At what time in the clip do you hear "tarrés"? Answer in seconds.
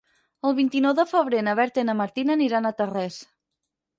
2.79-3.21